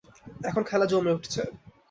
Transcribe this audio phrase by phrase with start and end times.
[0.43, 1.41] এখন খেলা জমে উঠছে।